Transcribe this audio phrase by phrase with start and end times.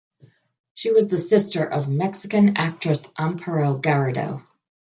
[0.73, 4.41] She was the sister of Mexican actress Amparo Garrido.